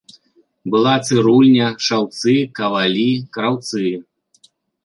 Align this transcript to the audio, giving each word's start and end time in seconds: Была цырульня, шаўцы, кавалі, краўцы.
Была 0.75 0.93
цырульня, 1.09 1.67
шаўцы, 1.87 2.33
кавалі, 2.61 3.07
краўцы. 3.39 3.85